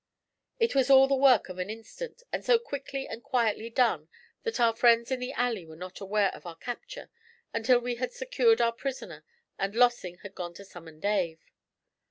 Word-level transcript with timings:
It 0.59 0.73
was 0.73 0.89
all 0.89 1.07
the 1.07 1.13
work 1.13 1.47
of 1.47 1.59
an 1.59 1.69
instant, 1.69 2.23
and 2.33 2.43
so 2.43 2.57
quickly 2.57 3.05
and 3.07 3.21
quietly 3.21 3.69
done 3.69 4.09
that 4.41 4.59
our 4.59 4.75
friends 4.75 5.11
in 5.11 5.19
the 5.19 5.31
alley 5.33 5.63
were 5.63 5.75
not 5.75 5.99
aware 5.99 6.33
of 6.33 6.43
our 6.47 6.55
capture 6.55 7.11
until 7.53 7.77
we 7.79 7.97
had 7.97 8.11
secured 8.11 8.61
our 8.61 8.73
prisoner 8.73 9.23
and 9.59 9.75
Lossing 9.75 10.17
had 10.23 10.33
gone 10.33 10.55
to 10.55 10.65
summon 10.65 10.99
Dave. 10.99 11.51